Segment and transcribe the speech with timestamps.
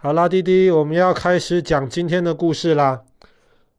[0.00, 3.02] 好啦，弟弟，我们要开始讲今天的故事啦。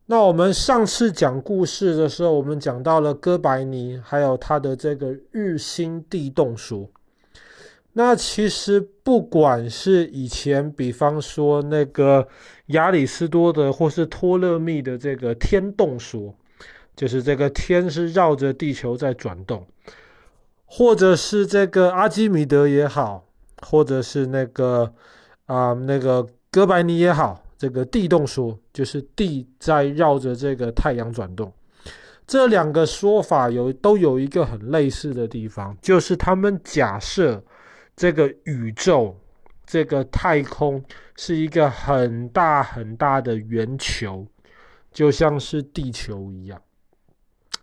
[0.08, 6.90] 那我们上次讲故事的时候，我们讲到了哥白尼，还有他的这个日心地动说。
[7.94, 12.28] 那其实不管是以前，比方说那个
[12.66, 16.36] 亚里士多德，或是托勒密的这个天动说，
[16.98, 19.66] 就是这个天是绕着地球在转动，
[20.66, 23.24] 或者是这个阿基米德也好，
[23.62, 24.94] 或者是那个。
[25.50, 31.52] 啊，那个哥白尼也好，这个地动说就是地在绕着这个太阳转动。
[32.28, 37.44] 这两个说法有都有一个很类似的地方，就是他们假设
[37.96, 39.18] 这个宇宙、
[39.66, 40.84] 这个太空
[41.16, 44.28] 是一个很大很大的圆球，
[44.92, 46.62] 就像是地球一样。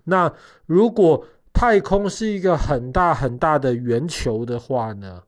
[0.03, 0.33] 那
[0.67, 5.23] 如果太空是一个很大很大的圆球的话呢？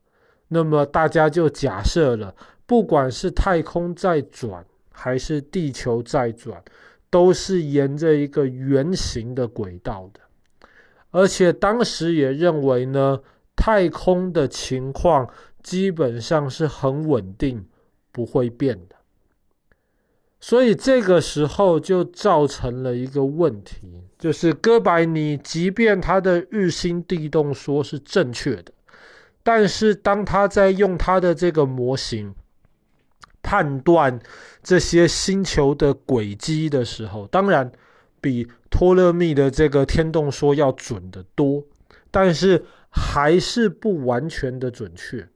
[0.49, 2.35] 那么大家就假设了，
[2.67, 6.63] 不管是太空在转，还是地球在转，
[7.11, 10.21] 都是沿着一个圆形的轨道的。
[11.11, 13.21] 而且当时也认为呢，
[13.57, 15.29] 太空的情况
[15.63, 17.67] 基本上是很稳定，
[18.13, 18.97] 不会变的。
[20.41, 28.73] 所以这个时候就造成了一个问题，就是哥白尼即便他的日心地动说是正确的。
[29.43, 32.35] 但是，当他在用他的这个模型
[33.43, 34.21] 判断
[34.63, 37.71] 这些星球的轨迹的时候，当然
[38.21, 41.65] 比托勒密的这个天动说要准得多，
[42.11, 45.27] 但是还是不完全的准确。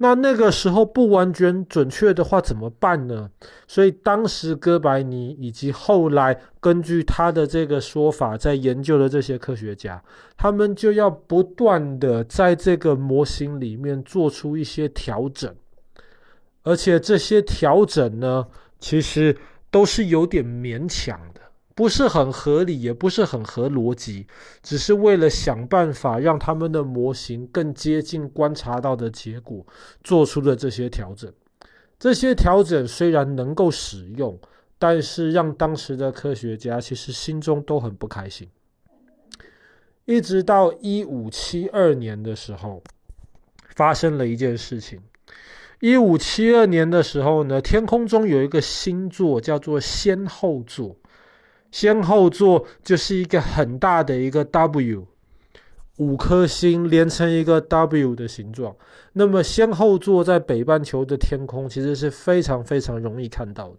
[0.00, 3.28] 那那个时候不完全准确的话怎么办呢？
[3.66, 10.00] 所以当时哥白尼以及后来根据他的这个说法在研究的这些科学家，
[10.36, 15.52] 他们就要不断的在这个模型里面做出一些调整，
[16.62, 18.46] 而且这些调整呢，
[18.78, 19.36] 其实
[19.68, 21.37] 都是有点勉强的。
[21.78, 24.26] 不是很合理，也不是很合逻辑，
[24.64, 29.64] 只是为了想办法让他们的模型更接近观察到的结果，
[30.02, 31.32] 做出了这些调整。
[31.96, 34.36] 这些调整虽然能够使用，
[34.76, 38.48] 但是让当时的科学家其实心中都很不开心。
[40.04, 42.82] 一直到一五七二年的时候，
[43.76, 44.98] 发生了一件事情。
[45.78, 50.96] 一五七二年的时候呢，天空中有一个星座叫做仙后座。
[51.70, 55.06] 先后座就是一个很大的一个 W，
[55.98, 58.74] 五颗星连成一个 W 的形状。
[59.12, 63.78] 那么先后座在北半球的天空其实是非常非常容易看到的。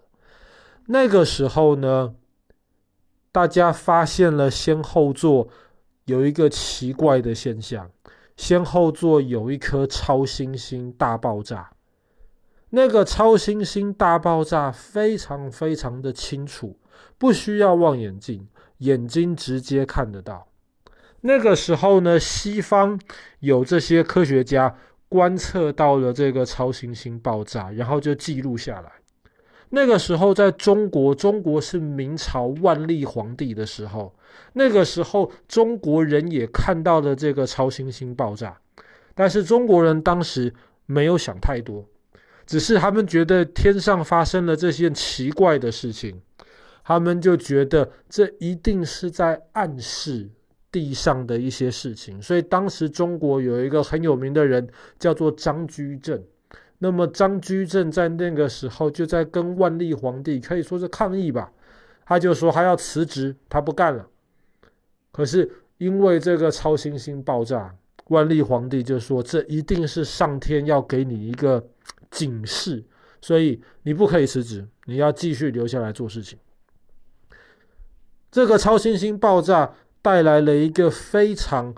[0.88, 2.14] 那个时候呢，
[3.32, 5.48] 大家发现了先后座
[6.06, 7.90] 有一个奇怪的现象：
[8.36, 11.72] 先后座有一颗超新星大爆炸。
[12.72, 16.78] 那个超新星大爆炸非常非常的清楚。
[17.18, 18.48] 不需要望远镜，
[18.80, 20.48] 眼睛直接看得到。
[21.22, 23.00] 那个时候呢，西方
[23.40, 24.74] 有这些科学家
[25.10, 28.92] 观测到了这个超新星爆炸，然后就记录下来。
[29.72, 34.16] 那个时候，在中国，中国是明朝万历皇帝的时候，
[34.54, 38.58] 那个时候中国人也看到了这个超新星爆炸，
[39.14, 40.52] 但是中国人当时
[40.86, 41.86] 没有想太多，
[42.48, 46.20] 只是他们觉得天上发生了这些奇怪的事情。
[46.90, 50.28] 他们就觉得这一定是在暗示
[50.72, 54.68] 地上的一些事情，所以当时中国有一个很有名的人
[54.98, 56.20] 叫做张居正。
[56.80, 61.52] 那么张居正在那个时候就在跟万历皇帝可以说是抗议吧，
[62.08, 64.08] 他就说他要辞职，他不干了。
[65.12, 67.76] 可是因为这个超新星爆炸，
[68.08, 71.64] 万历皇帝就说这一定是上天要给你一个
[72.10, 72.84] 警示，
[73.22, 76.40] 所以你不可以辞职，你要继续留下来做事情。
[78.32, 81.74] 这个超新星爆炸带来了一个非常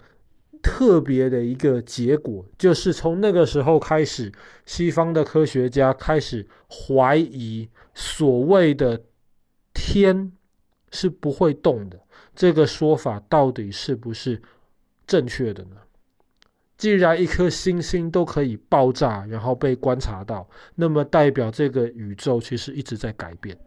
[0.62, 4.32] 特别的一个结果，就是从那个时候开始，
[4.66, 9.02] 西方的科学家开始怀疑所谓的
[9.74, 10.32] 天
[10.92, 12.00] 是不会动的
[12.36, 14.42] 这个说法到底是不是
[15.08, 15.78] 正确的呢？
[16.78, 23.58] 既然一颗星星都可以爆炸，然后被观察到，那么代表这个宇宙其实一直在改变。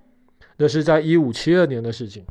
[0.57, 2.25] 那是在一五七二年的事情。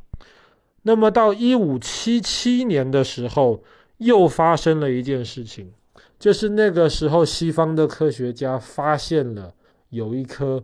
[0.84, 3.64] 那么到一五七七年的时候，
[3.98, 5.74] 又发生了一件事情，
[6.20, 9.54] 就是那个时候西方的科学家发现了
[9.90, 10.64] 有一颗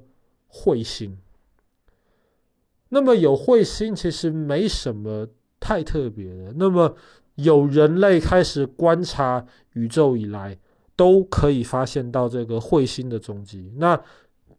[0.51, 1.17] 彗星。
[2.89, 5.27] 那么有彗星其实没什么
[5.59, 6.53] 太特别的。
[6.55, 6.95] 那么
[7.35, 10.57] 有人类开始观察宇宙以来，
[10.95, 13.71] 都可以发现到这个彗星的踪迹。
[13.77, 14.01] 那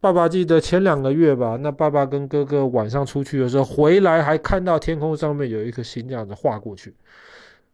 [0.00, 6.94] 爸爸记得前两个月吧，那爸爸跟哥哥晚上出去的时候回来，还看到天空上面有一颗星这样子划过去。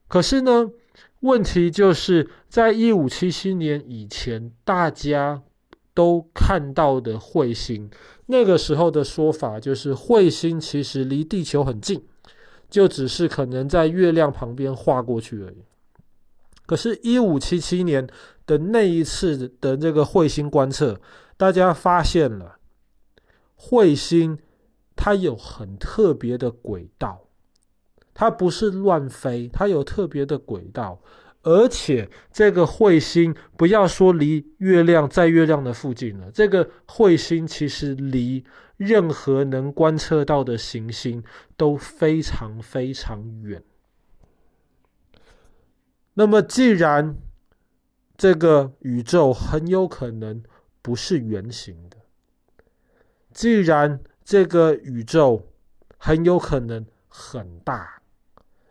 [0.08, 0.68] 可是呢，
[1.20, 5.40] 问题就是在一五七七年以前，大家
[5.94, 7.88] 都看到的彗星，
[8.26, 12.04] 那个时候的说法就是彗星其实离地球很近，
[12.68, 15.62] 就只是可能在月亮旁边划过去而已。
[16.66, 18.04] 可是，一五七七年
[18.46, 21.00] 的那一次的这个彗星观测，
[21.36, 22.58] 大家发现了
[23.58, 24.38] 彗星
[24.94, 27.28] 它有很特别的轨道，
[28.14, 31.00] 它不是乱飞，它有特别的轨道，
[31.42, 38.44] 而且这个彗星不要说离月亮在月亮的附近了，这个彗星其实离
[38.78, 41.22] 任何能观测到的行星
[41.56, 43.62] 都非常非常远。
[46.14, 47.14] 那么，既然
[48.16, 50.42] 这个宇宙很有可能
[50.86, 51.96] 不是圆形的，
[53.34, 55.52] 既然这个宇宙
[55.98, 58.00] 很有可能很大，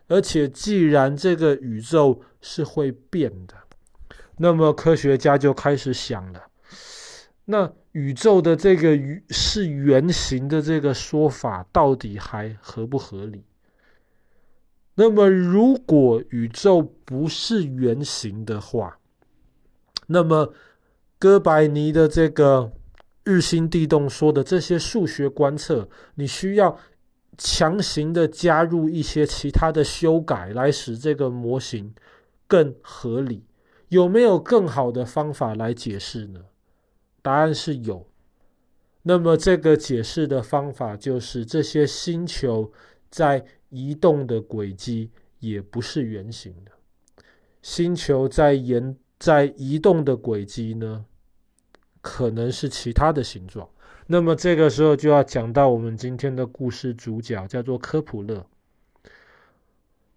[0.07, 3.55] 而且既然这个宇宙是会变的，
[4.37, 6.41] 那么科学家就开始想了：
[7.43, 8.97] 那宇宙的这个
[9.29, 13.43] 是圆形的这个说法，到底还合不合理？
[14.93, 18.99] 那么，如果宇宙不是圆形的话，
[20.07, 20.53] 那么
[21.17, 22.71] 哥白尼的这个
[23.23, 26.77] 日心地动说的这些数学观测，你需要
[27.37, 31.93] 强行的加入一些其他的修改，来使这个模型
[32.47, 33.45] 更合理。
[33.89, 36.41] 有没有更好的方法来解释呢？
[37.21, 38.07] 答案是有。
[39.03, 42.71] 那么，这个解释的方法就是这些星球
[43.09, 43.45] 在。
[43.69, 46.71] 移动的轨迹也不是圆形的，
[47.61, 51.05] 星球在沿在移动的轨迹呢，
[52.01, 53.67] 可能是其他的形状。
[54.07, 58.45] 那么这个时候就要讲到我们今天的故事主角，叫做科普勒。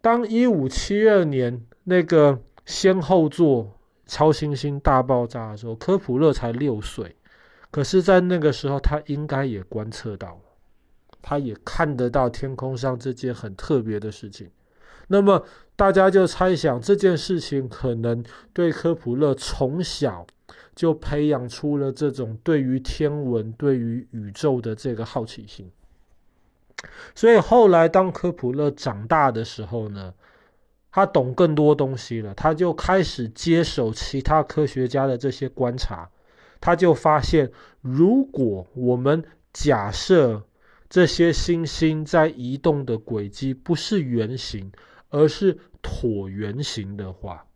[0.00, 3.72] 当一五七二年那个先后座
[4.06, 7.16] 超新星大爆炸的时候，科普勒才六岁，
[7.70, 10.40] 可是，在那个时候他应该也观测到了。
[11.20, 14.50] 他也看得到天空上这件很特别的事情，
[15.08, 15.44] 那么
[15.74, 20.26] 大家就猜想这件事情可能对科普勒从小
[20.74, 25.70] 就培养出了这种对于天文、对于宇宙的这个好奇心。
[27.14, 30.14] 所以后来当科普勒长大的时候呢，
[30.92, 36.08] 他懂更多东西了，他就开始接手其他科学家的这些观察，
[36.60, 37.50] 他就发现，
[37.80, 40.42] 如果我们假设。
[40.90, 44.72] 这些星星在移动的轨迹不是圆形，
[45.10, 47.46] 而是椭圆形的话，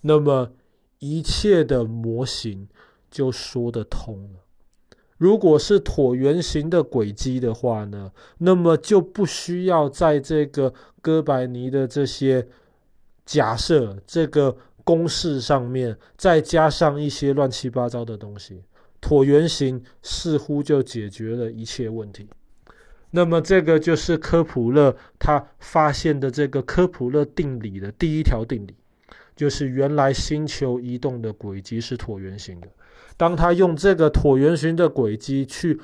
[0.00, 0.52] 那么
[0.98, 2.68] 一切的模型
[3.10, 4.40] 就说得通了。
[5.16, 12.46] 如果是椭圆形的轨迹的话呢，那么就不需要在这个哥白尼的这些
[13.26, 18.62] 假设、这个公式上面再加上一些乱七八糟的东西，
[19.00, 22.28] 椭圆形似乎就解决了一切问题。
[23.10, 28.76] 那么，这个就是科普勒他发现的这个科普勒定理的第一条定理，
[29.34, 32.68] 就是原来星球移动的轨迹是椭圆形的。
[33.16, 35.80] 当他用这个椭圆形的轨迹去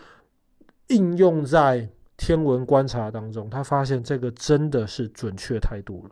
[0.89, 6.11] 应用在天文观察当中，他发现这个真的是准确太多了。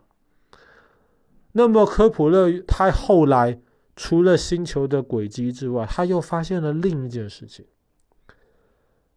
[1.51, 3.59] 那么，科普勒他后来
[3.95, 7.63] 除了星球的轨迹之外，他又发现了另一件事情。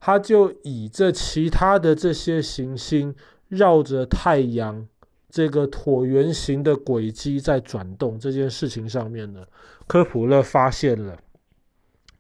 [0.07, 3.13] 他就以这其他的这些行星
[3.49, 4.87] 绕着太阳
[5.29, 9.45] 这个椭圆形的轨迹在转动这件事情上面呢，
[9.89, 11.19] 科普勒发现了，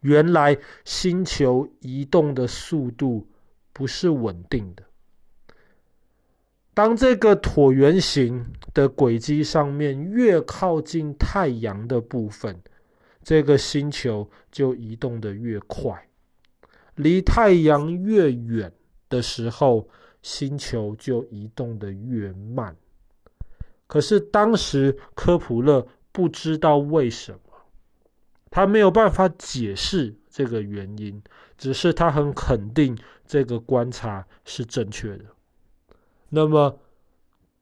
[0.01, 3.29] 原来星球移动的速度
[3.73, 4.83] 不是稳定的。
[6.75, 12.61] 当这个椭圆形的轨迹上面越靠近太阳的部分，
[13.23, 16.06] 这个星球就移动的越快。
[16.97, 18.73] 离太阳越远
[19.09, 19.89] 的时候，
[20.23, 22.77] 星球就移动得越慢。
[23.87, 27.39] 可是当时科普勒不知道为什么，
[28.51, 31.23] 他没有办法解释这个原因，
[31.57, 35.25] 只是他很肯定这个观察是正确的。
[36.29, 36.81] 那么，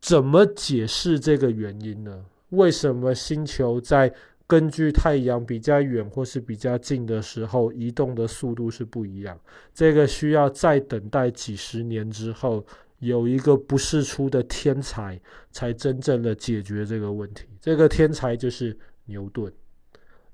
[0.01, 2.25] 怎么解释这个原因呢？
[2.51, 4.15] 为什么星球在
[4.47, 9.39] 根据太阳比较远或是比较近的时候，移动的速度是不一样。
[9.73, 12.65] 这个需要再等待几十年之后，
[12.99, 15.19] 有一个不世出的天才，
[15.51, 17.47] 才真正的解决这个问题。
[17.59, 19.51] 这个天才就是牛顿，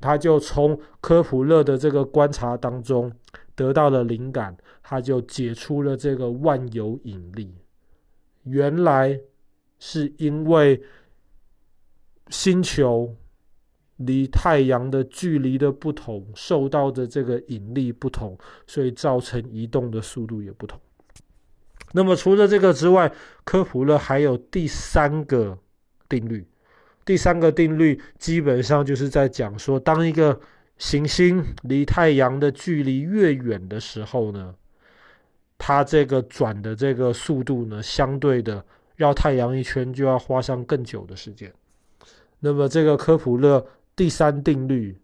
[0.00, 3.12] 他就从科普勒的这个观察当中
[3.54, 7.54] 得到了灵感，他就解出了这个万有引力。
[8.42, 9.20] 原来
[9.78, 10.82] 是因为
[12.28, 13.14] 星球
[14.00, 20.80] 离太阳的距离的不同，受到的这个引力不同，所以造成移动的速度也不同。
[21.92, 23.12] 那么除了这个之外，
[23.44, 25.58] 科普勒还有第三个
[26.08, 26.46] 定律。
[27.04, 30.38] 第三个定律基本上就是在讲说，当一个
[30.78, 34.54] 行星离太阳的距离越远的时候呢，
[35.58, 38.64] 它这个转的这个速度呢，相对的
[38.96, 41.52] 绕太阳一圈就要花上更久的时间。
[42.38, 43.66] 那么这个科普勒
[44.00, 44.98] 第三定律，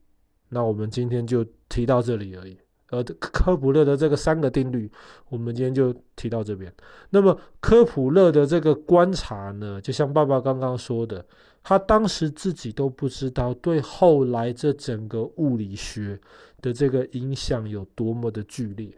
[0.49, 2.57] 那我们今天就提到这里而已。
[2.89, 4.91] 呃，科普勒的这个三个定律，
[5.29, 6.73] 我们今天就提到这边。
[7.11, 11.23] 那么科普勒的这个观察呢，就像爸爸刚刚说的，
[11.63, 16.19] 他当时自己都不知道，对后来这整个物理学
[16.63, 18.89] 的这个影响有多么的剧烈。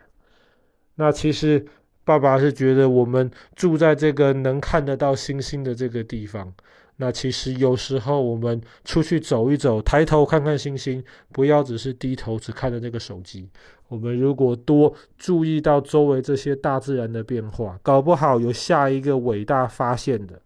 [0.94, 1.66] 那其实
[2.04, 6.54] 爸爸是觉得，我们住在这个能看得到星星的这个地方。
[7.00, 11.02] 那其实有时候我们出去走一走，抬头看看星星，
[11.32, 13.48] 不要只是低头只看着那个手机。
[13.86, 20.42] 我们如果多注意到周围这些大自然的变化，搞不好有下一个伟大发现的，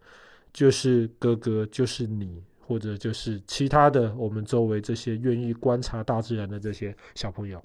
[0.53, 7.59] 就是哥哥，就是你，或者就是其他的我们周围这些愿意观察大自然的这些小朋友。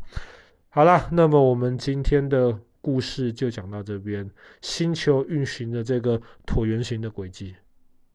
[0.70, 4.27] 好了，那么我们今天的故事就讲到这边，
[4.62, 7.53] 星球运行的这个椭圆形的轨迹。